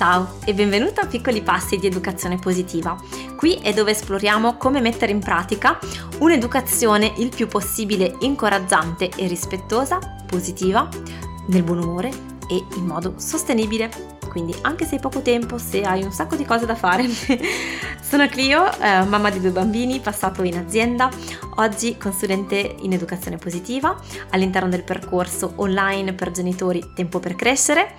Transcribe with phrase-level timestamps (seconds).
[0.00, 2.96] Ciao e benvenuto a Piccoli Passi di Educazione Positiva.
[3.36, 5.78] Qui è dove esploriamo come mettere in pratica
[6.20, 10.88] un'educazione il più possibile incoraggiante e rispettosa, positiva,
[11.48, 12.08] nel buon umore
[12.48, 13.90] e in modo sostenibile.
[14.30, 17.06] Quindi anche se hai poco tempo, se hai un sacco di cose da fare.
[18.00, 21.10] Sono Clio, eh, mamma di due bambini, passato in azienda,
[21.56, 23.94] oggi consulente in educazione positiva
[24.30, 27.96] all'interno del percorso online per genitori Tempo per crescere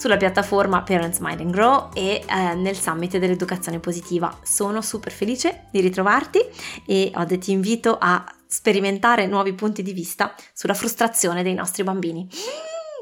[0.00, 4.34] sulla piattaforma Parents Mind and Grow e eh, nel summit dell'educazione positiva.
[4.42, 6.40] Sono super felice di ritrovarti
[6.86, 12.26] e oggi ti invito a sperimentare nuovi punti di vista sulla frustrazione dei nostri bambini.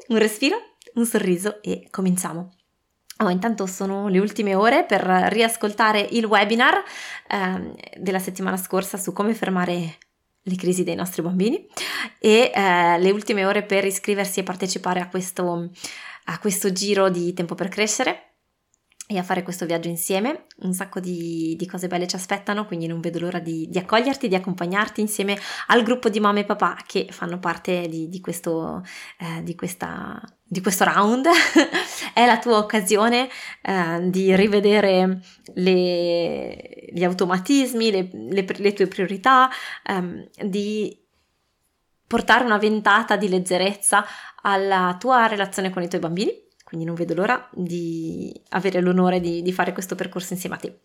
[0.08, 0.56] Un respiro,
[0.94, 2.54] un sorriso e cominciamo.
[3.18, 6.82] Oh, intanto sono le ultime ore per riascoltare il webinar
[7.28, 9.98] eh, della settimana scorsa su come fermare
[10.42, 11.64] le crisi dei nostri bambini
[12.18, 15.70] e eh, le ultime ore per iscriversi e partecipare a questo
[16.30, 18.22] a questo giro di tempo per crescere
[19.10, 20.44] e a fare questo viaggio insieme.
[20.58, 24.28] Un sacco di, di cose belle ci aspettano, quindi non vedo l'ora di, di, accoglierti,
[24.28, 28.84] di accompagnarti insieme al gruppo di mamma e papà che fanno parte di, di questo,
[29.18, 30.20] eh, questa,
[30.60, 31.26] questo round.
[32.12, 33.30] È la tua occasione
[33.62, 35.22] eh, di rivedere
[35.54, 39.48] le, gli automatismi, le, le, le tue priorità,
[39.84, 41.07] ehm, di
[42.08, 44.04] portare una ventata di leggerezza
[44.42, 46.32] alla tua relazione con i tuoi bambini,
[46.64, 50.80] quindi non vedo l'ora di avere l'onore di, di fare questo percorso insieme a te.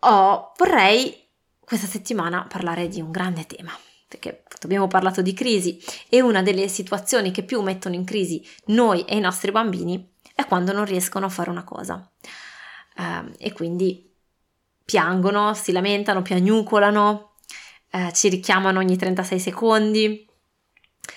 [0.00, 1.16] Oh, vorrei
[1.60, 3.72] questa settimana parlare di un grande tema,
[4.08, 9.04] perché abbiamo parlato di crisi e una delle situazioni che più mettono in crisi noi
[9.04, 12.10] e i nostri bambini è quando non riescono a fare una cosa.
[12.96, 14.12] Uh, e quindi
[14.84, 17.31] piangono, si lamentano, piagnucolano,
[17.92, 20.26] eh, ci richiamano ogni 36 secondi,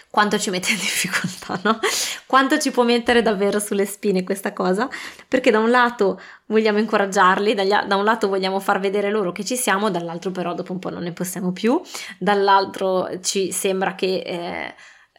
[0.09, 1.79] quanto ci mette in difficoltà, no?
[2.25, 4.89] Quanto ci può mettere davvero sulle spine questa cosa?
[5.27, 9.55] Perché da un lato vogliamo incoraggiarli, da un lato vogliamo far vedere loro che ci
[9.55, 11.81] siamo, dall'altro però dopo un po' non ne possiamo più,
[12.19, 14.75] dall'altro ci sembra che eh,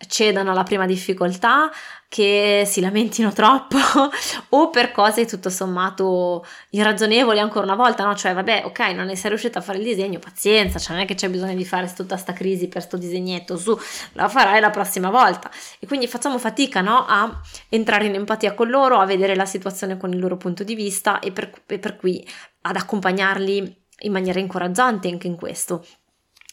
[0.07, 1.71] cedano alla prima difficoltà,
[2.09, 3.77] che si lamentino troppo
[4.51, 8.15] o per cose tutto sommato irragionevoli ancora una volta, no?
[8.15, 11.07] Cioè, vabbè, ok, non ne sei riuscita a fare il disegno, pazienza, cioè non è
[11.07, 13.77] che c'è bisogno di fare tutta sta crisi per sto disegnetto, su,
[14.12, 15.51] la farai la prossima volta.
[15.79, 17.05] E quindi facciamo fatica, no?
[17.07, 20.75] A entrare in empatia con loro, a vedere la situazione con il loro punto di
[20.75, 22.27] vista e per, e per cui
[22.63, 25.84] ad accompagnarli in maniera incoraggiante anche in questo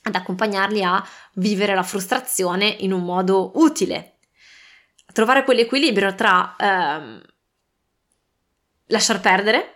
[0.03, 4.17] ad accompagnarli a vivere la frustrazione in un modo utile.
[5.13, 7.21] Trovare quell'equilibrio tra ehm,
[8.87, 9.73] lasciar perdere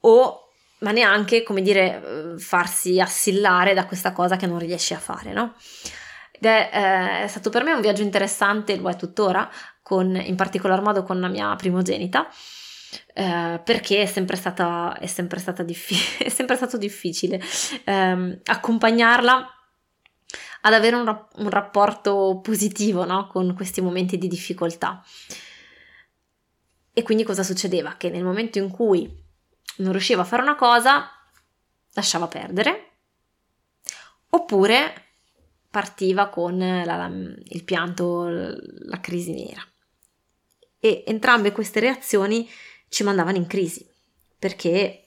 [0.00, 0.44] o
[0.78, 5.54] ma neanche, come dire, farsi assillare da questa cosa che non riesci a fare, no?
[6.30, 9.50] Ed è, eh, è stato per me un viaggio interessante, lo è tuttora,
[9.82, 12.28] con, in particolar modo con la mia primogenita,
[13.14, 17.40] eh, perché è sempre, stata, è, sempre diffi- è sempre stato difficile
[17.84, 19.48] eh, accompagnarla
[20.62, 23.26] ad avere un, rap- un rapporto positivo no?
[23.26, 25.02] con questi momenti di difficoltà.
[26.92, 27.96] E quindi cosa succedeva?
[27.96, 29.22] Che nel momento in cui
[29.78, 31.10] non riusciva a fare una cosa,
[31.92, 32.90] lasciava perdere,
[34.30, 35.02] oppure
[35.70, 39.60] partiva con la, la, il pianto, la crisi nera.
[40.78, 42.48] E entrambe queste reazioni
[42.94, 43.84] ci mandavano in crisi
[44.38, 45.04] perché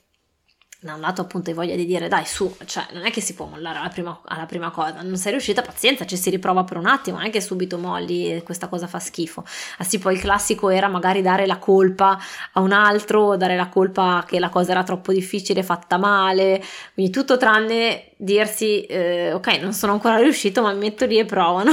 [0.80, 3.34] da un lato appunto hai voglia di dire dai su, cioè non è che si
[3.34, 6.76] può mollare alla prima, alla prima, cosa, non sei riuscita, pazienza, ci si riprova per
[6.76, 9.44] un attimo, non è che subito molli e questa cosa fa schifo.
[9.78, 12.16] Ah sì, poi il classico era magari dare la colpa
[12.52, 16.62] a un altro, dare la colpa che la cosa era troppo difficile, fatta male,
[16.94, 21.24] quindi tutto tranne dirsi eh, ok, non sono ancora riuscito, ma mi metto lì e
[21.24, 21.72] provo, no?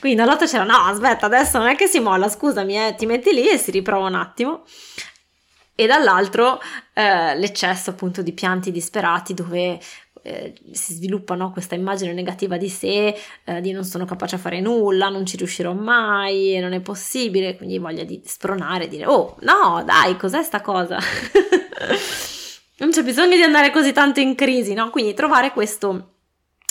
[0.00, 3.32] quindi lato c'era no, aspetta, adesso non è che si molla, scusami, eh, ti metti
[3.32, 4.64] lì e si riprova un attimo
[5.80, 6.58] e dall'altro
[6.92, 9.78] eh, l'eccesso appunto di pianti disperati dove
[10.22, 14.38] eh, si sviluppa no, questa immagine negativa di sé, eh, di non sono capace a
[14.38, 19.36] fare nulla, non ci riuscirò mai, non è possibile, quindi voglia di spronare, dire oh
[19.42, 20.98] no dai cos'è sta cosa?
[22.78, 24.90] non c'è bisogno di andare così tanto in crisi, no?
[24.90, 26.14] Quindi trovare questo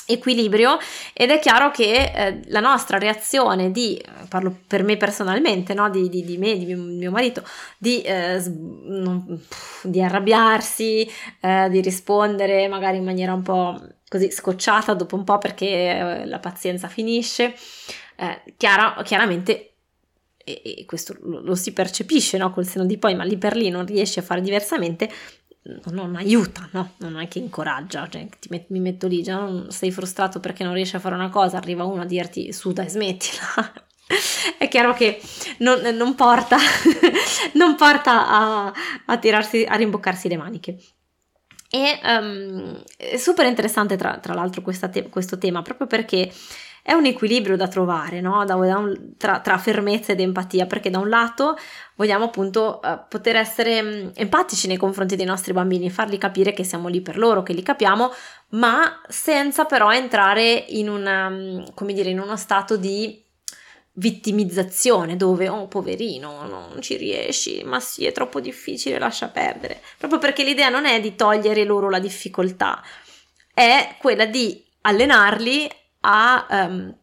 [0.07, 0.77] equilibrio
[1.13, 5.89] ed è chiaro che eh, la nostra reazione di, parlo per me personalmente, no?
[5.89, 7.43] di, di, di, me, di mio, mio marito,
[7.77, 9.39] di, eh, non,
[9.83, 11.07] di arrabbiarsi,
[11.41, 16.25] eh, di rispondere magari in maniera un po' così scocciata dopo un po' perché eh,
[16.25, 17.53] la pazienza finisce,
[18.15, 19.73] eh, chiara, chiaramente
[20.47, 22.51] e, questo lo, lo, si percepisce no?
[22.51, 25.09] col seno di poi, ma lì per lì non riesci a fare diversamente,
[25.91, 26.93] non aiuta, no?
[26.97, 30.95] non è che incoraggia, cioè, met- mi metto lì, già sei frustrato perché non riesci
[30.95, 33.73] a fare una cosa, arriva uno a dirti su dai smettila,
[34.57, 35.21] è chiaro che
[35.59, 36.57] non, non porta,
[37.53, 38.73] non porta a,
[39.05, 40.77] a, tirarsi, a rimboccarsi le maniche.
[41.69, 46.31] E um, è super interessante tra, tra l'altro te- questo tema proprio perché
[46.87, 48.45] è un equilibrio da trovare no?
[48.45, 51.57] da, da un, tra, tra, fermezza ed empatia perché da un lato
[51.95, 56.63] vogliamo appunto uh, poter essere um, empatici nei confronti dei nostri bambini, fargli capire che
[56.63, 58.09] siamo lì per loro, che li capiamo,
[58.51, 61.29] ma senza però entrare in, una,
[61.73, 63.21] come dire, in uno stato di
[63.91, 70.19] vittimizzazione dove oh poverino non ci riesci ma sì è troppo difficile lascia perdere proprio
[70.19, 72.79] perché l'idea non è di togliere loro la difficoltà
[73.51, 75.67] è quella di allenarli
[76.09, 76.95] a, um,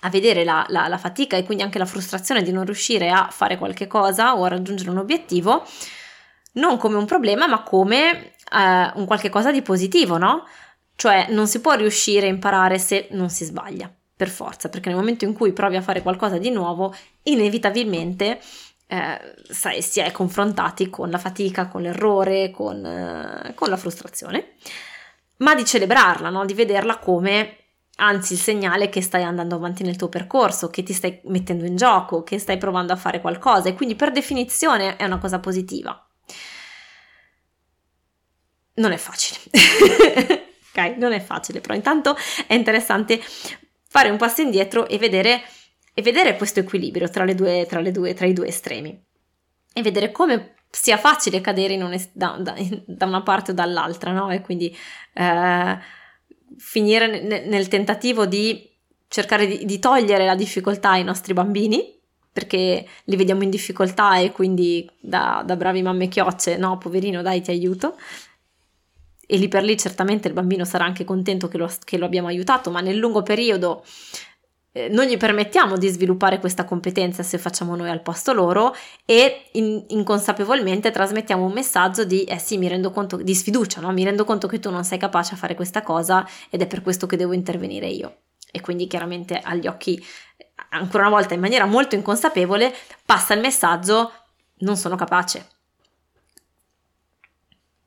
[0.00, 3.28] a vedere la, la, la, fatica e quindi anche la frustrazione di non riuscire a
[3.30, 5.64] fare qualche cosa o a raggiungere un obiettivo
[6.52, 10.44] non come un problema ma come uh, un qualche cosa di positivo no?
[10.94, 14.98] cioè non si può riuscire a imparare se non si sbaglia per forza, perché nel
[14.98, 18.38] momento in cui provi a fare qualcosa di nuovo, inevitabilmente
[18.86, 24.52] eh, sai, si è confrontati con la fatica, con l'errore, con, eh, con la frustrazione,
[25.38, 26.44] ma di celebrarla, no?
[26.44, 27.61] di vederla come
[28.02, 31.76] anzi il segnale che stai andando avanti nel tuo percorso, che ti stai mettendo in
[31.76, 36.06] gioco, che stai provando a fare qualcosa e quindi per definizione è una cosa positiva.
[38.74, 39.38] Non è facile.
[40.74, 42.16] ok, non è facile, però intanto
[42.46, 43.20] è interessante
[43.88, 45.42] fare un passo indietro e vedere,
[45.94, 49.00] e vedere questo equilibrio tra, due, tra, due, tra, i due estremi
[49.74, 52.56] e vedere come sia facile cadere es- da, da,
[52.86, 54.30] da, una parte o dall'altra, no?
[54.30, 54.74] E quindi
[55.12, 55.78] eh,
[56.62, 58.70] finire ne- nel tentativo di
[59.08, 62.00] cercare di, di togliere la difficoltà ai nostri bambini
[62.32, 67.42] perché li vediamo in difficoltà e quindi da, da, bravi mamme chiocce, no, poverino, dai,
[67.42, 67.98] ti aiuto.
[69.26, 72.28] E lì per lì certamente il bambino sarà anche contento che lo, che lo abbiamo
[72.28, 73.84] aiutato, ma nel lungo periodo
[74.72, 78.74] eh, non gli permettiamo di sviluppare questa competenza se facciamo noi al posto loro
[79.04, 83.92] e in, inconsapevolmente trasmettiamo un messaggio di eh sì, mi rendo conto di sfiducia, no?
[83.92, 86.82] mi rendo conto che tu non sei capace a fare questa cosa ed è per
[86.82, 88.16] questo che devo intervenire io.
[88.50, 90.02] E quindi chiaramente agli occhi,
[90.70, 92.74] ancora una volta in maniera molto inconsapevole,
[93.04, 94.12] passa il messaggio
[94.58, 95.46] non sono capace,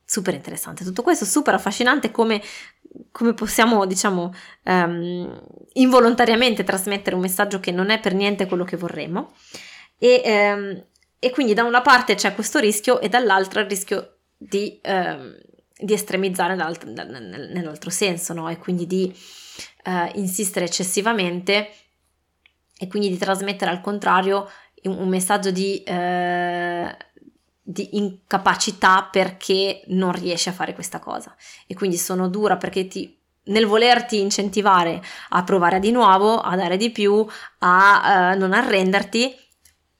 [0.05, 2.41] super interessante tutto questo, super affascinante come,
[3.11, 4.33] come possiamo, diciamo,
[4.63, 5.41] um,
[5.73, 9.33] involontariamente trasmettere un messaggio che non è per niente quello che vorremmo.
[9.97, 10.21] E,
[10.55, 10.83] um,
[11.19, 15.35] e quindi da una parte c'è questo rischio e dall'altra il rischio di, um,
[15.77, 18.49] di estremizzare nell'altro senso, no?
[18.49, 19.15] E quindi di
[19.85, 21.69] uh, insistere eccessivamente
[22.77, 24.49] e quindi di trasmettere al contrario
[24.83, 25.83] un, messaggio di...
[25.87, 27.13] Uh,
[27.67, 31.35] di incapacità perché non riesci a fare questa cosa
[31.65, 36.77] e quindi sono dura perché ti, nel volerti incentivare a provare di nuovo, a dare
[36.77, 37.25] di più,
[37.59, 39.35] a uh, non arrenderti,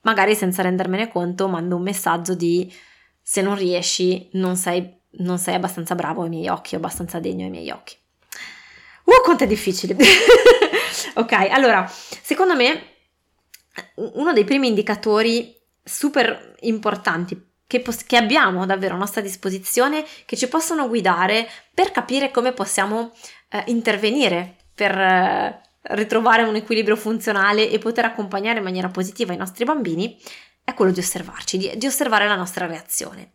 [0.02, 2.72] magari senza rendermene conto mando un messaggio di
[3.20, 7.50] se non riesci non sei, non sei abbastanza bravo ai miei occhi, abbastanza degno ai
[7.50, 7.96] miei occhi.
[9.06, 9.96] Uh, quanto è difficile!
[11.14, 12.94] ok, allora, secondo me
[13.94, 15.52] uno dei primi indicatori
[15.82, 21.90] super importanti che, pos- che, abbiamo davvero a nostra disposizione che ci possono guidare per
[21.90, 23.12] capire come possiamo
[23.50, 25.60] eh, intervenire per eh,
[25.94, 30.18] ritrovare un equilibrio funzionale e poter accompagnare in maniera positiva i nostri bambini
[30.62, 33.34] è quello di osservarci, di, di osservare la nostra reazione.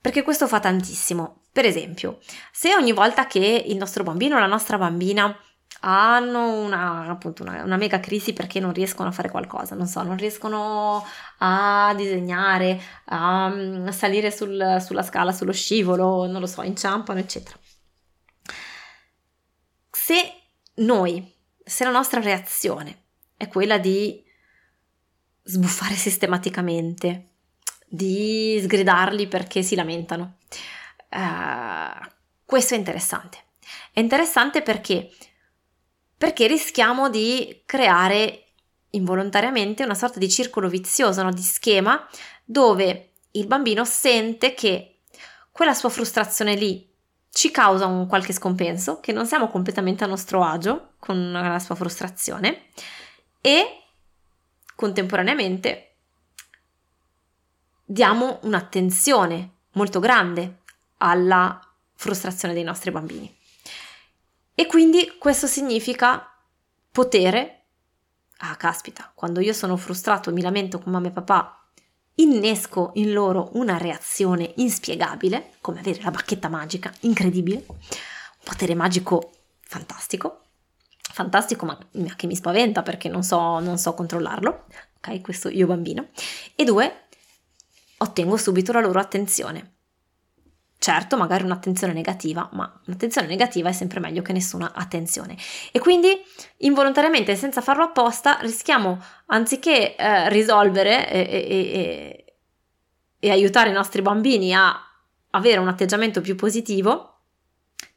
[0.00, 1.42] Perché questo fa tantissimo.
[1.52, 2.18] Per esempio,
[2.50, 5.36] se ogni volta che il nostro bambino o la nostra bambina
[5.84, 10.02] hanno una, appunto una, una, mega crisi perché non riescono a fare qualcosa, non so,
[10.02, 11.04] non riescono
[11.38, 17.56] a disegnare, a, a salire sul, sulla scala, sullo scivolo, non lo so, inciampano, eccetera.
[19.90, 20.34] Se
[20.74, 21.34] noi,
[21.64, 23.02] se la nostra reazione
[23.36, 24.22] è quella di
[25.42, 27.30] sbuffare sistematicamente,
[27.88, 30.36] di sgridarli perché si lamentano,
[31.10, 32.08] uh,
[32.44, 33.38] questo è interessante.
[33.92, 35.10] È interessante perché
[36.22, 38.50] perché rischiamo di creare
[38.90, 41.32] involontariamente una sorta di circolo vizioso, no?
[41.32, 42.06] di schema
[42.44, 45.00] dove il bambino sente che
[45.50, 46.88] quella sua frustrazione lì
[47.28, 51.74] ci causa un qualche scompenso, che non siamo completamente a nostro agio con la sua
[51.74, 52.66] frustrazione
[53.40, 53.82] e
[54.76, 55.96] contemporaneamente
[57.84, 60.58] diamo un'attenzione molto grande
[60.98, 61.60] alla
[61.96, 63.40] frustrazione dei nostri bambini.
[64.54, 66.30] E quindi questo significa
[66.90, 67.64] potere.
[68.38, 71.64] Ah, caspita, quando io sono frustrato mi lamento con mamma e papà,
[72.16, 77.76] innesco in loro una reazione inspiegabile, come avere la bacchetta magica, incredibile, un
[78.44, 79.30] potere magico
[79.60, 80.40] fantastico.
[81.00, 81.78] fantastico, ma
[82.16, 84.66] che mi spaventa perché non so, non so controllarlo,
[84.96, 85.20] ok?
[85.20, 86.08] Questo io bambino.
[86.54, 87.04] E due,
[87.98, 89.71] ottengo subito la loro attenzione.
[90.82, 95.36] Certo, magari un'attenzione negativa, ma un'attenzione negativa è sempre meglio che nessuna attenzione.
[95.70, 96.08] E quindi
[96.56, 102.34] involontariamente, senza farlo apposta, rischiamo, anziché eh, risolvere e, e, e,
[103.16, 104.76] e aiutare i nostri bambini a
[105.30, 107.20] avere un atteggiamento più positivo,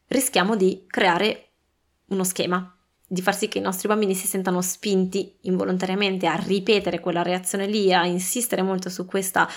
[0.06, 1.54] rischiamo di creare
[2.10, 2.75] uno schema
[3.08, 7.68] di far sì che i nostri bambini si sentano spinti involontariamente a ripetere quella reazione
[7.68, 9.48] lì, a insistere molto su questa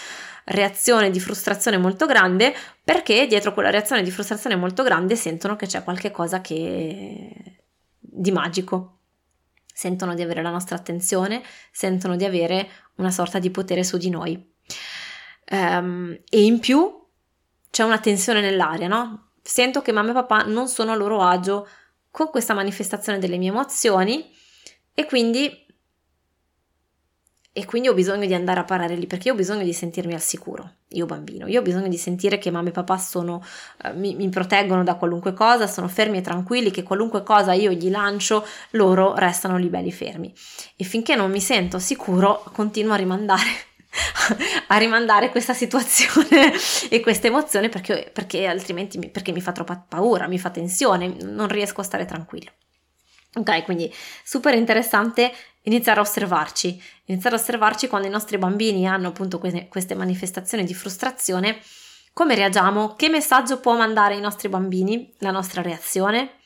[0.44, 5.66] reazione di frustrazione molto grande, perché dietro quella reazione di frustrazione molto grande sentono che
[5.66, 7.62] c'è qualche cosa che
[7.98, 8.94] di magico.
[9.72, 14.10] Sentono di avere la nostra attenzione, sentono di avere una sorta di potere su di
[14.10, 14.54] noi.
[15.50, 17.06] Um, e in più
[17.70, 19.30] c'è una tensione nell'aria, no?
[19.40, 21.68] Sento che mamma e papà non sono a loro agio
[22.10, 24.24] con questa manifestazione delle mie emozioni
[24.94, 25.66] e quindi,
[27.52, 30.20] e quindi ho bisogno di andare a parare lì perché ho bisogno di sentirmi al
[30.20, 33.44] sicuro, io bambino, io ho bisogno di sentire che mamma e papà sono,
[33.84, 37.70] eh, mi, mi proteggono da qualunque cosa, sono fermi e tranquilli, che qualunque cosa io
[37.70, 40.32] gli lancio, loro restano lì belli fermi.
[40.76, 43.67] E finché non mi sento sicuro, continuo a rimandare
[44.68, 46.52] a rimandare questa situazione
[46.88, 51.16] e questa emozione perché, perché altrimenti mi, perché mi fa troppa paura, mi fa tensione,
[51.22, 52.50] non riesco a stare tranquillo.
[53.34, 53.92] Ok, quindi
[54.24, 59.68] super interessante iniziare a osservarci, iniziare a osservarci quando i nostri bambini hanno appunto queste,
[59.68, 61.60] queste manifestazioni di frustrazione,
[62.12, 66.37] come reagiamo, che messaggio può mandare ai nostri bambini la nostra reazione,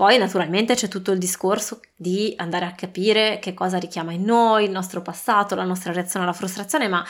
[0.00, 4.64] poi naturalmente c'è tutto il discorso di andare a capire che cosa richiama in noi,
[4.64, 7.04] il nostro passato, la nostra reazione alla frustrazione, ma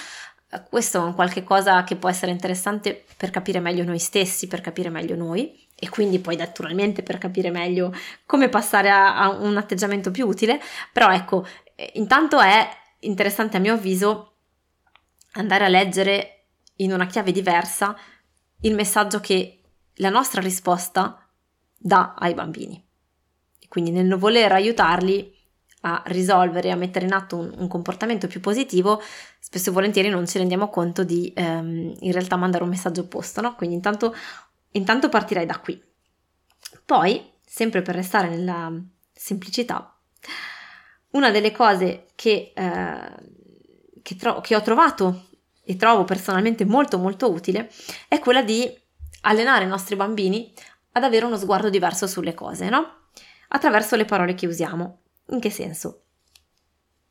[0.50, 4.48] eh, questo è un qualche cosa che può essere interessante per capire meglio noi stessi,
[4.48, 5.68] per capire meglio noi.
[5.76, 7.94] E quindi poi naturalmente per capire meglio
[8.26, 10.60] come passare a, a un atteggiamento più utile,
[10.92, 12.68] però ecco, eh, intanto è
[13.02, 14.32] interessante a mio avviso
[15.34, 16.46] andare a leggere
[16.78, 17.96] in una chiave diversa
[18.62, 19.60] il messaggio che
[19.94, 21.19] la nostra risposta
[21.82, 22.86] dà ai bambini.
[23.68, 25.38] Quindi nel voler aiutarli
[25.82, 29.00] a risolvere, a mettere in atto un, un, comportamento più positivo,
[29.38, 33.40] spesso e volentieri non ci rendiamo conto di ehm, in realtà mandare un messaggio opposto,
[33.40, 33.54] no?
[33.54, 34.14] Quindi intanto,
[34.72, 35.80] intanto partirei da qui.
[36.84, 38.70] Poi, sempre per restare nella
[39.14, 39.98] semplicità,
[41.12, 43.14] una delle cose che, eh,
[44.02, 45.28] che, tro- che ho trovato
[45.64, 47.70] e trovo personalmente molto molto utile
[48.08, 48.70] è quella di
[49.22, 50.52] allenare i nostri bambini
[50.92, 53.08] ad avere uno sguardo diverso sulle cose, no?
[53.48, 55.00] Attraverso le parole che usiamo.
[55.30, 56.02] In che senso?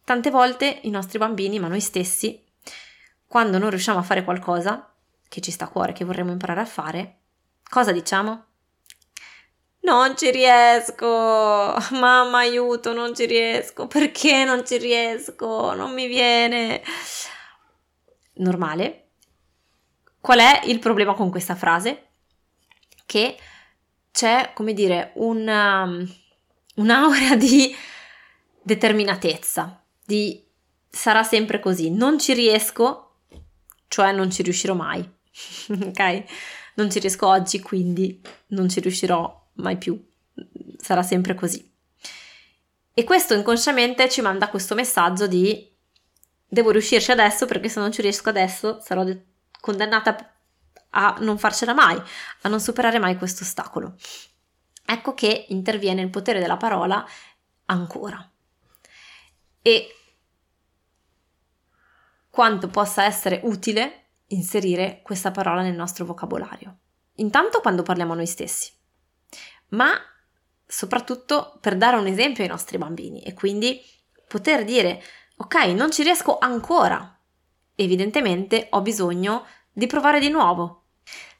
[0.03, 2.43] Tante volte i nostri bambini, ma noi stessi,
[3.27, 4.91] quando non riusciamo a fare qualcosa
[5.27, 7.19] che ci sta a cuore, che vorremmo imparare a fare,
[7.69, 8.45] cosa diciamo?
[9.81, 11.05] Non ci riesco,
[11.91, 16.81] mamma aiuto, non ci riesco, perché non ci riesco, non mi viene.
[18.33, 19.09] Normale.
[20.19, 22.07] Qual è il problema con questa frase?
[23.05, 23.37] Che
[24.11, 26.13] c'è, come dire, una, um,
[26.75, 27.75] un'aura di
[28.61, 30.43] determinatezza, di
[30.89, 33.15] sarà sempre così, non ci riesco,
[33.87, 35.01] cioè non ci riuscirò mai,
[35.69, 36.23] ok?
[36.75, 40.01] Non ci riesco oggi, quindi non ci riuscirò mai più,
[40.77, 41.67] sarà sempre così.
[42.93, 45.67] E questo inconsciamente ci manda questo messaggio di
[46.49, 49.23] devo riuscirci adesso perché se non ci riesco adesso sarò de-
[49.61, 50.33] condannata
[50.91, 52.01] a non farcela mai,
[52.41, 53.95] a non superare mai questo ostacolo.
[54.85, 57.05] Ecco che interviene il potere della parola
[57.65, 58.27] ancora.
[59.61, 59.95] E
[62.29, 66.77] quanto possa essere utile inserire questa parola nel nostro vocabolario.
[67.15, 68.71] Intanto quando parliamo a noi stessi,
[69.69, 69.91] ma
[70.65, 73.81] soprattutto per dare un esempio ai nostri bambini e quindi
[74.27, 75.01] poter dire
[75.37, 77.17] ok, non ci riesco ancora.
[77.75, 80.78] Evidentemente ho bisogno di provare di nuovo,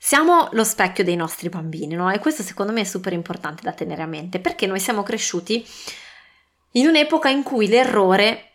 [0.01, 2.09] siamo lo specchio dei nostri bambini, no?
[2.09, 5.67] E questo secondo me è super importante da tenere a mente perché noi siamo cresciuti
[6.73, 8.45] in un'epoca in cui l'errore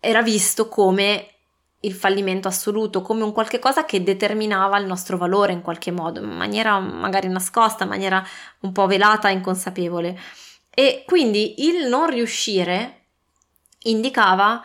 [0.00, 1.28] era visto come
[1.82, 6.20] il fallimento assoluto, come un qualche cosa che determinava il nostro valore in qualche modo,
[6.20, 8.24] in maniera magari nascosta, in maniera
[8.60, 10.18] un po' velata inconsapevole.
[10.70, 13.04] E quindi il non riuscire
[13.84, 14.60] indicava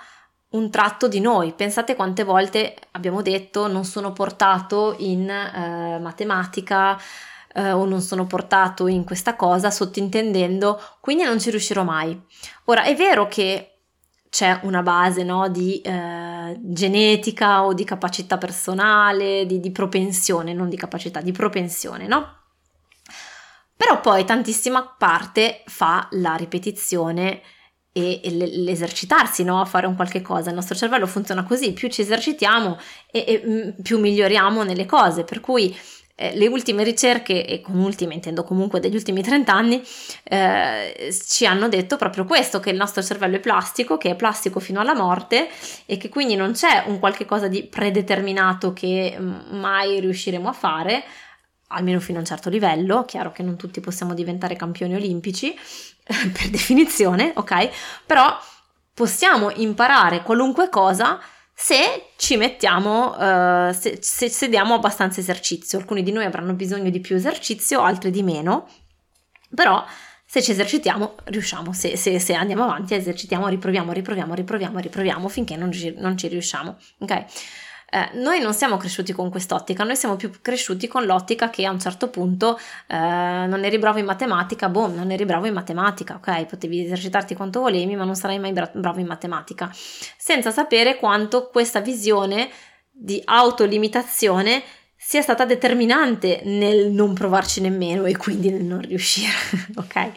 [0.57, 1.53] un tratto di noi.
[1.53, 6.99] Pensate quante volte abbiamo detto non sono portato in eh, matematica
[7.53, 12.19] eh, o non sono portato in questa cosa, sottintendendo quindi non ci riuscirò mai.
[12.65, 13.71] Ora è vero che
[14.29, 20.69] c'è una base no, di eh, genetica o di capacità personale, di, di propensione, non
[20.69, 22.35] di capacità, di propensione, no?
[23.75, 27.41] Però poi tantissima parte fa la ripetizione
[27.97, 29.59] e, l'esercitarsi, no?
[29.59, 30.49] a fare un qualche cosa.
[30.49, 32.77] Il nostro cervello funziona così, più ci esercitiamo
[33.11, 35.75] e, e mm, più miglioriamo nelle cose, per cui
[36.19, 39.83] eh, le ultime ricerche, e con ultime intendo comunque degli ultimi 30 anni,
[40.23, 44.59] eh, ci hanno detto proprio questo, che il nostro cervello è plastico, che è plastico
[44.59, 45.47] fino alla morte
[45.85, 50.53] e che quindi non c'è un qualche cosa di predeterminato che mm, mai riusciremo a
[50.53, 51.03] fare,
[51.67, 55.53] almeno fino a un certo livello, chiaro che non tutti possiamo diventare campioni olimpici,
[56.03, 57.69] per definizione, ok?
[58.05, 58.37] Però
[58.93, 61.19] possiamo imparare qualunque cosa
[61.53, 65.79] se ci mettiamo, uh, se, se, se diamo abbastanza esercizio.
[65.79, 68.69] Alcuni di noi avranno bisogno di più esercizio, altri di meno,
[69.53, 69.83] però
[70.23, 75.55] se ci esercitiamo riusciamo, se, se, se, andiamo avanti esercitiamo, riproviamo, riproviamo, riproviamo, riproviamo finché
[75.55, 77.25] non ci, non ci riusciamo, ok?
[77.89, 81.71] Eh, noi non siamo cresciuti con quest'ottica, noi siamo più cresciuti con l'ottica che a
[81.71, 86.15] un certo punto eh, non eri bravo in matematica, boh, non eri bravo in matematica,
[86.15, 86.45] ok?
[86.47, 89.71] Potevi esercitarti quanto volevi, ma non sarai mai bra- bravo in matematica,
[90.17, 92.49] senza sapere quanto questa visione
[92.91, 94.63] di autolimitazione
[94.97, 99.31] sia stata determinante nel non provarci nemmeno e quindi nel non riuscire,
[99.77, 100.11] ok?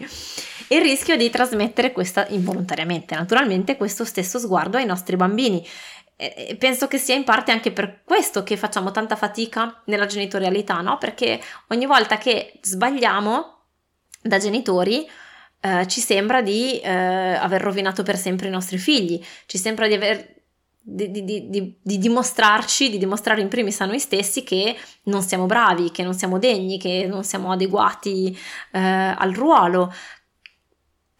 [0.72, 5.64] Il rischio di trasmettere questa involontariamente, naturalmente, questo stesso sguardo ai nostri bambini
[6.58, 10.98] penso che sia in parte anche per questo che facciamo tanta fatica nella genitorialità, no?
[10.98, 13.58] Perché ogni volta che sbagliamo
[14.22, 15.08] da genitori
[15.60, 19.94] eh, ci sembra di eh, aver rovinato per sempre i nostri figli, ci sembra di
[19.94, 20.38] aver
[20.82, 25.46] di, di, di, di, dimostrarci, di dimostrare in primis a noi stessi che non siamo
[25.46, 28.36] bravi, che non siamo degni, che non siamo adeguati
[28.72, 29.92] eh, al ruolo,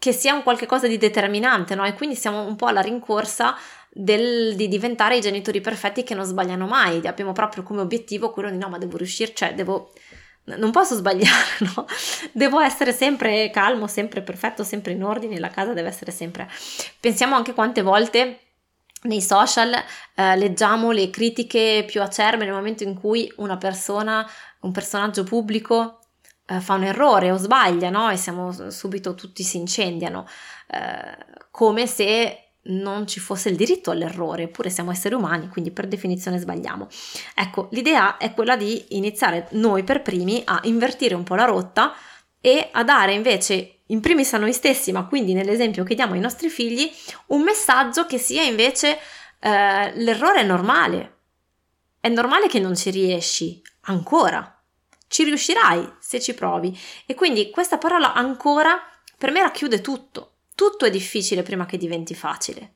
[0.01, 1.85] che sia un qualche cosa di determinante, no?
[1.85, 3.55] E quindi siamo un po' alla rincorsa
[3.87, 7.05] del, di diventare i genitori perfetti che non sbagliano mai.
[7.05, 9.93] Abbiamo proprio come obiettivo quello di no, ma devo riuscire, cioè devo.
[10.45, 11.85] Non posso sbagliare, no?
[12.31, 16.49] Devo essere sempre calmo, sempre perfetto, sempre in ordine, la casa deve essere sempre.
[16.99, 18.39] Pensiamo anche quante volte
[19.03, 19.71] nei social
[20.15, 24.27] eh, leggiamo le critiche più acerbe nel momento in cui una persona,
[24.61, 26.00] un personaggio pubblico
[26.51, 28.09] eh, fa un errore o sbaglia, no?
[28.09, 30.27] E siamo subito tutti si incendiano,
[30.67, 31.17] eh,
[31.49, 36.37] come se non ci fosse il diritto all'errore, eppure siamo esseri umani, quindi per definizione
[36.37, 36.87] sbagliamo.
[37.33, 41.93] Ecco, l'idea è quella di iniziare noi per primi a invertire un po' la rotta
[42.39, 46.19] e a dare invece, in primis a noi stessi, ma quindi nell'esempio che diamo ai
[46.19, 46.91] nostri figli,
[47.27, 48.97] un messaggio che sia invece
[49.39, 51.15] eh, l'errore è normale.
[51.99, 54.60] È normale che non ci riesci ancora.
[55.11, 56.75] Ci riuscirai se ci provi.
[57.05, 58.81] E quindi questa parola ancora
[59.17, 62.73] per me racchiude tutto tutto è difficile prima che diventi facile.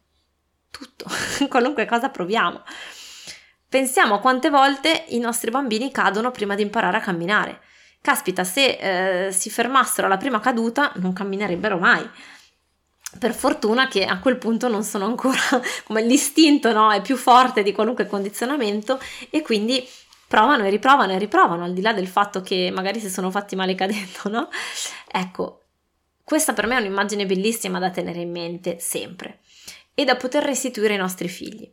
[0.71, 1.05] Tutto,
[1.47, 2.63] qualunque cosa proviamo.
[3.69, 7.61] Pensiamo a quante volte i nostri bambini cadono prima di imparare a camminare.
[8.01, 12.09] Caspita, se eh, si fermassero alla prima caduta non camminerebbero mai.
[13.19, 15.37] Per fortuna che a quel punto non sono ancora
[15.85, 16.91] come l'istinto, no?
[16.91, 19.87] È più forte di qualunque condizionamento e quindi
[20.27, 23.55] provano e riprovano e riprovano, al di là del fatto che magari si sono fatti
[23.55, 24.49] male cadendo, no?
[25.11, 25.61] Ecco,
[26.23, 29.39] questa per me è un'immagine bellissima da tenere in mente sempre
[29.93, 31.71] e da poter restituire ai nostri figli.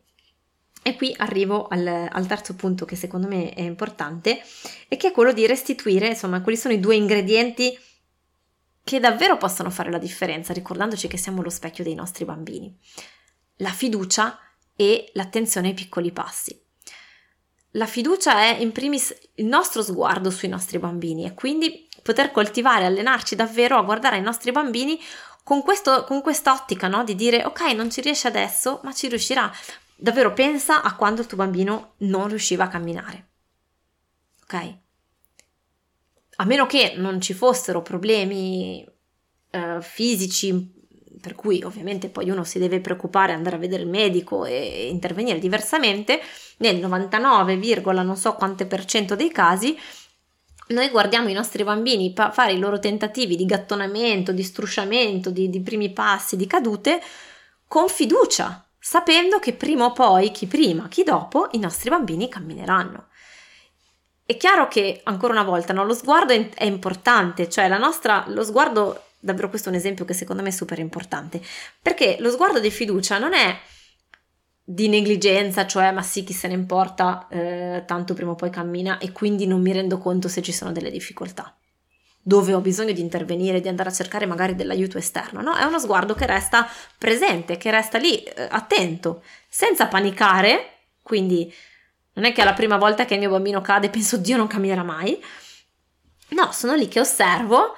[0.84, 4.42] E qui arrivo al, al, terzo punto che secondo me è importante
[4.88, 7.78] e che è quello di restituire, insomma, quali sono i due ingredienti
[8.84, 12.76] che davvero possono fare la differenza, ricordandoci che siamo lo specchio dei nostri bambini.
[13.56, 14.38] La fiducia
[14.74, 16.61] e l'attenzione ai piccoli passi.
[17.72, 22.84] La fiducia è in primis il nostro sguardo sui nostri bambini e quindi poter coltivare,
[22.84, 25.00] allenarci davvero a guardare i nostri bambini
[25.42, 27.02] con, questo, con quest'ottica, no?
[27.04, 29.50] Di dire ok, non ci riesce adesso, ma ci riuscirà.
[29.96, 33.28] Davvero pensa a quando il tuo bambino non riusciva a camminare.
[34.42, 34.76] Ok?
[36.36, 38.84] A meno che non ci fossero problemi
[39.50, 40.81] eh, fisici,
[41.20, 45.38] per cui ovviamente poi uno si deve preoccupare, andare a vedere il medico e intervenire
[45.38, 46.20] diversamente,
[46.58, 47.58] nel 99,
[48.02, 49.76] non so quante per cento dei casi
[50.68, 55.50] noi guardiamo i nostri bambini pa- fare i loro tentativi di gattonamento, di strusciamento, di,
[55.50, 57.02] di primi passi, di cadute,
[57.66, 63.08] con fiducia, sapendo che prima o poi, chi prima, chi dopo, i nostri bambini cammineranno.
[64.24, 69.04] È chiaro che, ancora una volta, no, lo sguardo è, importante, cioè nostra, lo sguardo,
[69.22, 71.40] davvero questo è un esempio che secondo me è super importante,
[71.80, 73.56] perché lo sguardo di fiducia non è
[74.64, 78.98] di negligenza, cioè ma sì, chi se ne importa, eh, tanto prima o poi cammina
[78.98, 81.56] e quindi non mi rendo conto se ci sono delle difficoltà,
[82.20, 85.54] dove ho bisogno di intervenire, di andare a cercare magari dell'aiuto esterno, no?
[85.54, 91.52] È uno sguardo che resta presente, che resta lì, eh, attento, senza panicare, quindi
[92.14, 94.82] non è che alla prima volta che il mio bambino cade penso Dio non camminerà
[94.82, 95.20] mai,
[96.30, 97.76] no, sono lì che osservo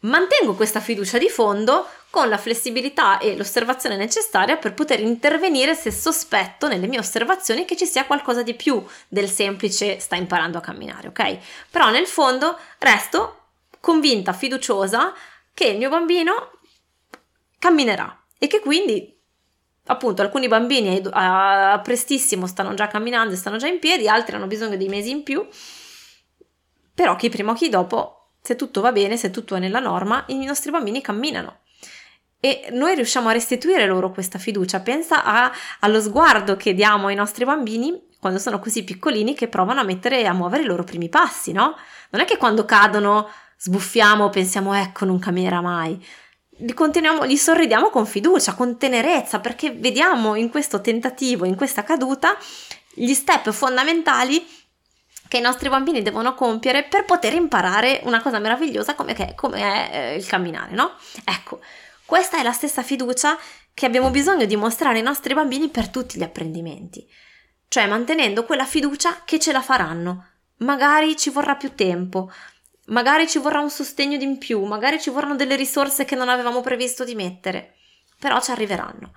[0.00, 5.90] mantengo questa fiducia di fondo con la flessibilità e l'osservazione necessaria per poter intervenire se
[5.90, 10.62] sospetto nelle mie osservazioni che ci sia qualcosa di più del semplice sta imparando a
[10.62, 11.38] camminare, ok?
[11.70, 13.42] Però nel fondo resto
[13.80, 15.12] convinta, fiduciosa
[15.52, 16.52] che il mio bambino
[17.58, 19.16] camminerà e che quindi
[19.90, 24.46] appunto alcuni bambini a prestissimo stanno già camminando e stanno già in piedi, altri hanno
[24.46, 25.46] bisogno di mesi in più,
[26.94, 28.17] però chi prima o chi dopo,
[28.48, 31.58] se tutto va bene, se tutto è nella norma, i nostri bambini camminano.
[32.40, 34.80] E noi riusciamo a restituire loro questa fiducia.
[34.80, 39.80] Pensa a, allo sguardo che diamo ai nostri bambini quando sono così piccolini che provano
[39.80, 41.76] a mettere a muovere i loro primi passi, no?
[42.08, 46.02] Non è che quando cadono sbuffiamo, pensiamo ecco non camminerà mai
[46.74, 52.36] continuiamo, gli sorridiamo con fiducia, con tenerezza, perché vediamo in questo tentativo, in questa caduta,
[52.94, 54.44] gli step fondamentali
[55.28, 59.60] che i nostri bambini devono compiere per poter imparare una cosa meravigliosa come, che, come
[59.60, 60.94] è eh, il camminare, no?
[61.24, 61.60] Ecco,
[62.04, 63.38] questa è la stessa fiducia
[63.74, 67.06] che abbiamo bisogno di mostrare ai nostri bambini per tutti gli apprendimenti,
[67.68, 70.30] cioè mantenendo quella fiducia che ce la faranno.
[70.60, 72.32] Magari ci vorrà più tempo,
[72.88, 76.62] Magari ci vorrà un sostegno in più, magari ci vorranno delle risorse che non avevamo
[76.62, 77.74] previsto di mettere,
[78.18, 79.12] però ci arriveranno.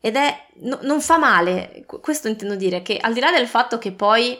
[0.00, 3.76] Ed è, no, non fa male, questo intendo dire, che al di là del fatto
[3.76, 4.38] che poi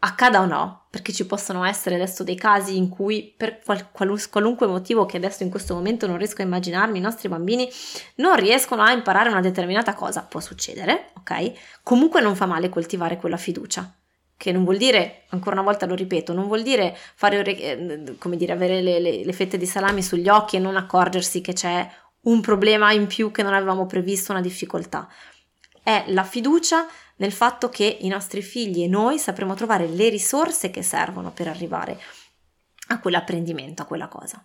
[0.00, 4.66] accada o no, perché ci possono essere adesso dei casi in cui per qual, qualunque
[4.66, 7.68] motivo che adesso in questo momento non riesco a immaginarmi, i nostri bambini
[8.16, 11.52] non riescono a imparare una determinata cosa, può succedere, ok?
[11.82, 13.90] Comunque non fa male coltivare quella fiducia
[14.36, 18.36] che non vuol dire, ancora una volta lo ripeto, non vuol dire fare, eh, come
[18.36, 21.88] dire, avere le, le, le, fette di salami sugli occhi e non accorgersi che c'è
[22.22, 25.08] un problema in più che non avevamo previsto, una difficoltà.
[25.82, 30.70] È la fiducia nel fatto che i nostri figli e noi sapremo trovare le risorse
[30.70, 31.98] che servono per arrivare
[32.88, 34.44] a quell'apprendimento, a quella cosa.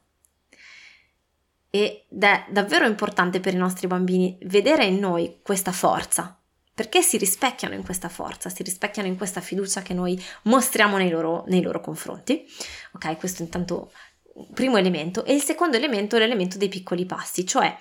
[1.69, 6.37] Ed è davvero importante per i nostri bambini vedere in noi questa forza,
[6.73, 11.09] perché si rispecchiano in questa forza, si rispecchiano in questa fiducia che noi mostriamo nei
[11.09, 12.45] loro, nei loro confronti.
[12.93, 13.91] Ok, questo intanto
[14.53, 15.23] primo elemento.
[15.25, 17.75] E il secondo elemento è l'elemento dei piccoli passi, cioè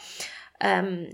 [0.64, 1.08] um,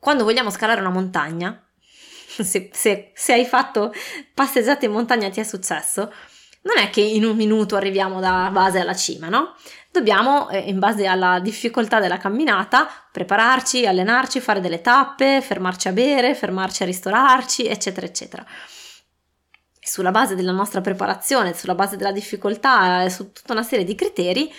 [0.00, 1.62] quando vogliamo scalare una montagna,
[2.42, 3.92] se, se, se hai fatto
[4.34, 6.12] passeggiate in montagna ti è successo,
[6.62, 9.54] non è che in un minuto arriviamo da base alla cima, no?
[9.90, 15.92] dobbiamo, eh, in base alla difficoltà della camminata, prepararci, allenarci, fare delle tappe, fermarci a
[15.92, 18.44] bere, fermarci a ristorarci, eccetera, eccetera.
[19.80, 23.94] Sulla base della nostra preparazione, sulla base della difficoltà e su tutta una serie di
[23.94, 24.52] criteri,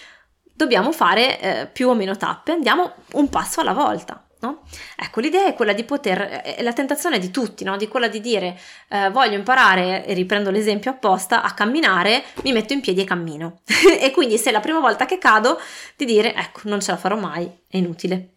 [0.53, 4.25] dobbiamo fare eh, più o meno tappe, andiamo un passo alla volta.
[4.41, 4.63] No?
[4.95, 7.77] Ecco, l'idea è quella di poter, è la tentazione di tutti, no?
[7.77, 12.73] di quella di dire eh, voglio imparare, e riprendo l'esempio apposta, a camminare, mi metto
[12.73, 13.61] in piedi e cammino.
[13.99, 15.59] e quindi se è la prima volta che cado,
[15.95, 18.30] di dire ecco, non ce la farò mai, è inutile.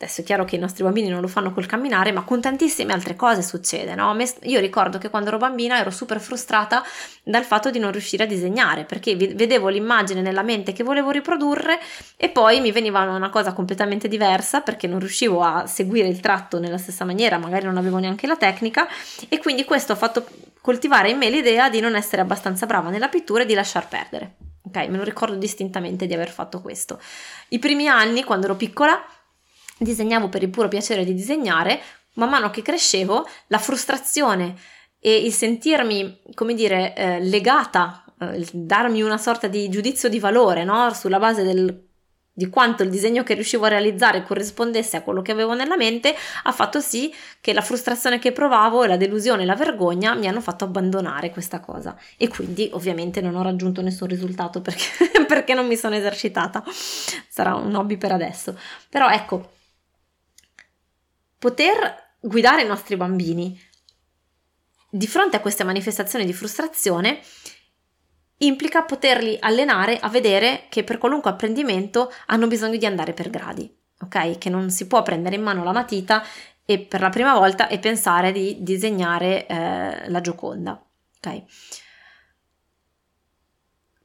[0.00, 2.92] Adesso è chiaro che i nostri bambini non lo fanno col camminare, ma con tantissime
[2.92, 4.16] altre cose succede, no?
[4.42, 6.84] Io ricordo che quando ero bambina ero super frustrata
[7.24, 11.80] dal fatto di non riuscire a disegnare, perché vedevo l'immagine nella mente che volevo riprodurre
[12.16, 16.60] e poi mi veniva una cosa completamente diversa perché non riuscivo a seguire il tratto
[16.60, 18.86] nella stessa maniera, magari non avevo neanche la tecnica
[19.28, 20.28] e quindi questo ha fatto
[20.60, 24.36] coltivare in me l'idea di non essere abbastanza brava nella pittura e di lasciar perdere.
[24.62, 27.00] Ok, me lo ricordo distintamente di aver fatto questo.
[27.48, 29.02] I primi anni, quando ero piccola,
[29.78, 31.80] disegnavo per il puro piacere di disegnare,
[32.14, 34.54] man mano che crescevo la frustrazione
[35.00, 40.64] e il sentirmi, come dire, eh, legata, eh, darmi una sorta di giudizio di valore,
[40.64, 40.92] no?
[40.92, 41.86] Sulla base del,
[42.32, 46.14] di quanto il disegno che riuscivo a realizzare corrispondesse a quello che avevo nella mente,
[46.42, 50.26] ha fatto sì che la frustrazione che provavo e la delusione e la vergogna mi
[50.26, 51.96] hanno fatto abbandonare questa cosa.
[52.16, 56.64] E quindi ovviamente non ho raggiunto nessun risultato perché, perché non mi sono esercitata.
[57.28, 58.58] Sarà un hobby per adesso.
[58.88, 59.57] Però ecco,
[61.38, 63.58] poter guidare i nostri bambini
[64.90, 67.20] di fronte a queste manifestazioni di frustrazione
[68.38, 73.72] implica poterli allenare a vedere che per qualunque apprendimento hanno bisogno di andare per gradi,
[74.00, 74.38] ok?
[74.38, 76.24] Che non si può prendere in mano la matita
[76.64, 80.80] e per la prima volta e pensare di disegnare eh, la Gioconda,
[81.18, 81.42] ok?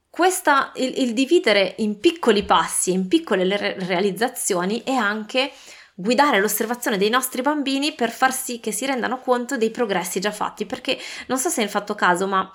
[0.09, 5.51] Questa, il, il dividere in piccoli passi, in piccole re- realizzazioni è anche
[5.95, 10.31] guidare l'osservazione dei nostri bambini per far sì che si rendano conto dei progressi già
[10.31, 12.51] fatti, perché non so se hai fatto caso, ma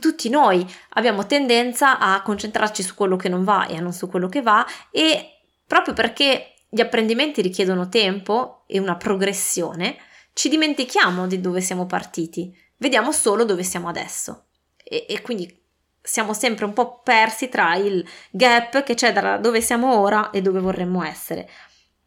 [0.00, 4.28] tutti noi abbiamo tendenza a concentrarci su quello che non va e non su quello
[4.28, 9.96] che va e proprio perché gli apprendimenti richiedono tempo e una progressione,
[10.32, 14.46] ci dimentichiamo di dove siamo partiti, vediamo solo dove siamo adesso
[14.82, 15.64] e, e quindi
[16.02, 20.40] siamo sempre un po' persi tra il gap che c'è da dove siamo ora e
[20.40, 21.48] dove vorremmo essere.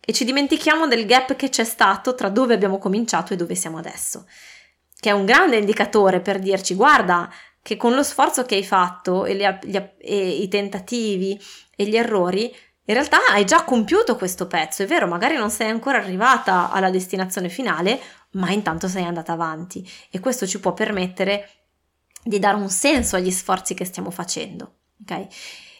[0.09, 3.77] E ci dimentichiamo del gap che c'è stato tra dove abbiamo cominciato e dove siamo
[3.77, 4.25] adesso,
[4.99, 9.25] che è un grande indicatore per dirci guarda che con lo sforzo che hai fatto
[9.25, 11.39] e, gli, gli, e i tentativi
[11.75, 15.69] e gli errori, in realtà hai già compiuto questo pezzo, è vero, magari non sei
[15.69, 17.99] ancora arrivata alla destinazione finale,
[18.31, 21.49] ma intanto sei andata avanti e questo ci può permettere
[22.23, 25.27] di dare un senso agli sforzi che stiamo facendo, ok?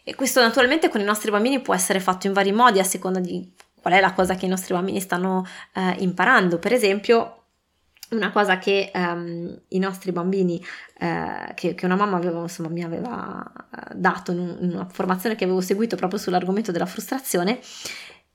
[0.04, 3.20] E questo naturalmente con i nostri bambini può essere fatto in vari modi a seconda
[3.20, 6.60] di qual è la cosa che i nostri bambini stanno eh, imparando.
[6.60, 7.36] Per esempio,
[8.10, 10.64] una cosa che um, i nostri bambini,
[10.98, 15.36] eh, che, che, una mamma aveva, insomma, mi aveva eh, dato in, in, una formazione
[15.36, 17.60] che avevo seguito proprio sull'argomento della frustrazione,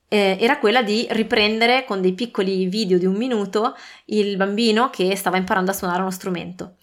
[0.09, 3.75] eh, era quella di riprendere con dei piccoli video di un minuto
[4.07, 6.77] il bambino che stava imparando a suonare uno strumento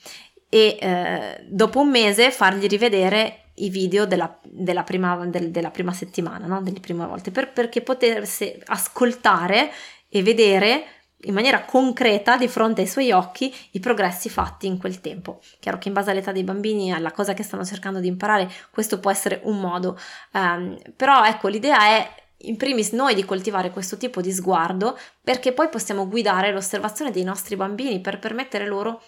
[0.53, 5.93] e eh, dopo un mese fargli rivedere i video della, della, prima, del, della prima,
[5.93, 6.61] settimana, no?
[6.61, 9.71] delle prime volte, per, perché potesse ascoltare
[10.09, 10.85] e vedere
[11.25, 15.39] in maniera concreta di fronte ai suoi occhi i progressi fatti in quel tempo.
[15.59, 18.49] Chiaro che in base all'età dei bambini e alla cosa che stanno cercando di imparare,
[18.71, 19.99] questo può essere un modo,
[20.33, 25.53] um, però ecco l'idea è in primis noi di coltivare questo tipo di sguardo perché
[25.53, 29.03] poi possiamo guidare l'osservazione dei nostri bambini per permettere loro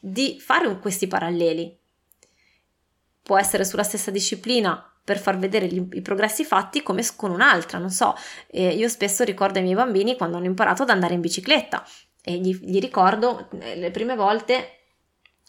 [0.00, 1.83] di fare questi paralleli.
[3.24, 7.78] Può essere sulla stessa disciplina per far vedere gli, i progressi fatti come con un'altra,
[7.78, 8.14] non so,
[8.46, 11.84] eh, io spesso ricordo ai miei bambini quando hanno imparato ad andare in bicicletta
[12.22, 14.83] e gli, gli ricordo eh, le prime volte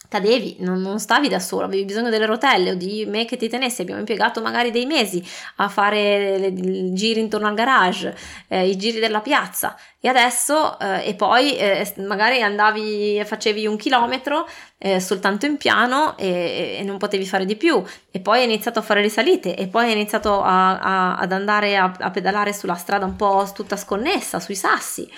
[0.08, 3.50] cadevi, non, non, stavi da solo, avevi bisogno delle rotelle o di me che ti
[3.50, 5.24] tenessi, abbiamo impiegato magari dei mesi
[5.58, 8.16] a fare i giri intorno al garage,
[8.48, 9.76] eh, i giri della piazza.
[10.00, 15.58] E adesso eh, e poi eh, magari andavi e facevi un chilometro eh, soltanto in
[15.58, 17.84] piano e, e, non potevi fare di più.
[18.12, 21.32] E poi hai iniziato a fare le salite e poi hai iniziato a, a, ad
[21.32, 25.10] andare a, a pedalare sulla strada un po' tutta sconnessa, sui sassi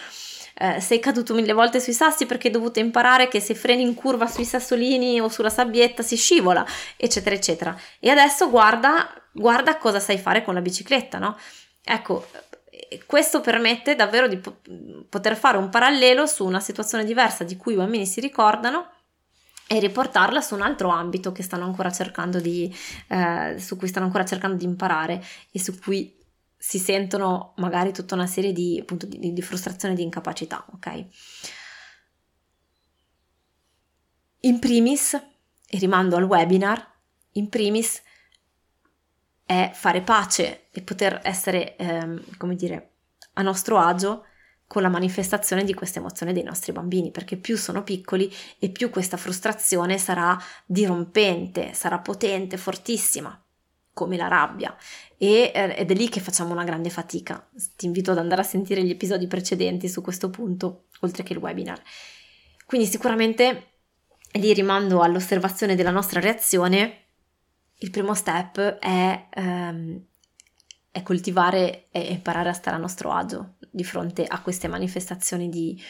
[0.60, 3.93] eh, sei caduto mille volte sui sassi perché hai dovuto imparare che se freni in
[3.93, 6.65] curva sui sassolini o sulla sabbietta si scivola,
[6.96, 7.80] eccetera, eccetera.
[8.00, 11.38] E adesso guarda, guarda cosa sai fare con la bicicletta, no?
[11.84, 12.26] Ecco,
[12.70, 14.41] eh, questo permette davvero di
[15.10, 18.91] poter fare un parallelo su una situazione diversa di cui i bambini si ricordano
[19.67, 22.74] e riportarla su un altro ambito che stanno ancora cercando di,
[23.10, 26.15] eh, su cui stanno ancora cercando di imparare e su cui
[26.58, 31.06] si sentono magari tutta una serie di, appunto, di, di frustrazione e di incapacità, ok?
[34.41, 36.96] In primis, e rimando al webinar,
[37.34, 38.02] in primis
[39.46, 42.91] è fare pace e poter essere, ehm, come dire,
[43.34, 44.26] a nostro agio
[44.65, 48.89] con la manifestazione di questa emozione dei nostri bambini, perché più sono piccoli e più
[48.89, 53.41] questa frustrazione sarà dirompente, sarà potente, fortissima
[53.98, 54.78] come la rabbia
[55.18, 57.50] e, eh, ed è lì che facciamo una grande fatica.
[57.76, 61.40] Ti invito ad andare a sentire gli episodi precedenti su questo punto, oltre che il
[61.40, 61.82] webinar.
[62.68, 63.72] Quindi sicuramente
[64.34, 67.06] lì rimando all'osservazione della nostra reazione.
[67.80, 70.06] Il primo step è, ehm,
[70.92, 75.82] è coltivare e imparare a stare a nostro agio di fronte a queste manifestazioni di,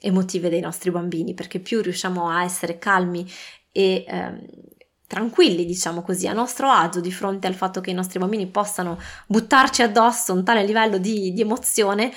[0.00, 3.28] emotive dei nostri bambini, perché più riusciamo a essere calmi
[3.72, 4.46] e ehm,
[5.06, 9.00] tranquilli, diciamo così, a nostro agio di fronte al fatto che i nostri bambini possano
[9.26, 12.12] buttarci addosso un tale livello di, di emozione,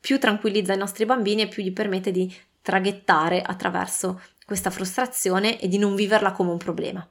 [0.00, 5.68] più tranquillizza i nostri bambini e più gli permette di traghettare attraverso questa frustrazione e
[5.68, 7.06] di non viverla come un problema,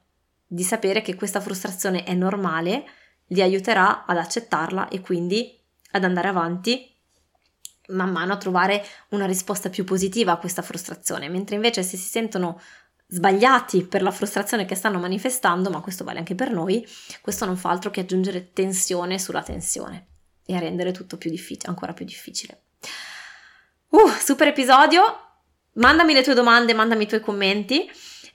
[0.45, 2.85] di sapere che questa frustrazione è normale,
[3.27, 5.59] li aiuterà ad accettarla e quindi
[5.91, 6.91] ad andare avanti
[7.89, 12.07] man mano a trovare una risposta più positiva a questa frustrazione, mentre invece se si
[12.07, 12.59] sentono
[13.07, 16.85] sbagliati per la frustrazione che stanno manifestando, ma questo vale anche per noi,
[17.21, 20.07] questo non fa altro che aggiungere tensione sulla tensione
[20.45, 22.63] e a rendere tutto più difficile, ancora più difficile.
[23.89, 25.21] Uh, super episodio!
[25.73, 27.89] Mandami le tue domande, mandami i tuoi commenti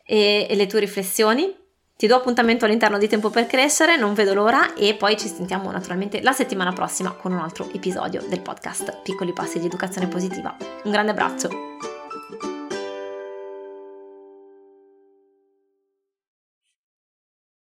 [0.05, 1.61] e, e le tue riflessioni.
[1.97, 5.71] Ti do appuntamento all'interno di Tempo per Crescere, non vedo l'ora e poi ci sentiamo
[5.71, 10.57] naturalmente la settimana prossima con un altro episodio del podcast Piccoli passi di educazione positiva.
[10.85, 11.92] Un grande abbraccio!